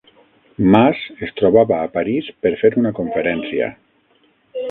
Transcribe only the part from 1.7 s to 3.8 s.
a París per fer una conferència